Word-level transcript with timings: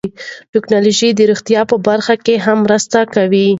ټکنالوژي 0.53 1.09
د 1.13 1.19
روغتیا 1.31 1.61
په 1.71 1.75
برخه 1.87 2.13
کې 2.25 2.35
هم 2.45 2.57
مرسته 2.65 2.99
کوي. 3.13 3.47